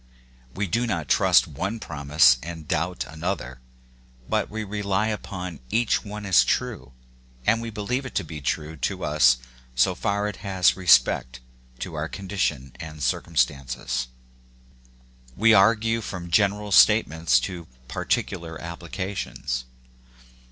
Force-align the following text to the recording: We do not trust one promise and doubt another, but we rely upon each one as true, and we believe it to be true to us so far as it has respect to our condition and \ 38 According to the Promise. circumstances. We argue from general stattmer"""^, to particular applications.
We 0.55 0.65
do 0.65 0.87
not 0.87 1.07
trust 1.07 1.47
one 1.47 1.79
promise 1.79 2.37
and 2.41 2.67
doubt 2.67 3.05
another, 3.07 3.61
but 4.27 4.49
we 4.49 4.63
rely 4.63 5.09
upon 5.09 5.59
each 5.69 6.03
one 6.03 6.25
as 6.25 6.43
true, 6.43 6.93
and 7.45 7.61
we 7.61 7.69
believe 7.69 8.03
it 8.03 8.15
to 8.15 8.23
be 8.23 8.41
true 8.41 8.75
to 8.77 9.05
us 9.05 9.37
so 9.75 9.93
far 9.93 10.25
as 10.25 10.29
it 10.33 10.35
has 10.37 10.75
respect 10.75 11.39
to 11.81 11.93
our 11.93 12.09
condition 12.09 12.71
and 12.79 13.03
\ 13.03 13.03
38 13.03 13.03
According 13.03 13.03
to 13.03 13.09
the 13.09 13.09
Promise. 13.11 13.45
circumstances. 13.59 14.07
We 15.37 15.53
argue 15.53 16.01
from 16.01 16.31
general 16.31 16.71
stattmer"""^, 16.71 17.39
to 17.43 17.67
particular 17.87 18.59
applications. 18.59 19.65